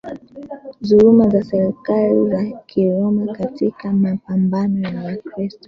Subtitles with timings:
[0.81, 5.59] dhuluma za serikali ya Kiroma Katika mapambano hayo Wakristo